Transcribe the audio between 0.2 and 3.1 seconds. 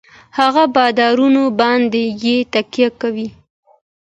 هـغـه بـادارنـو بـانـدې يـې تکيـه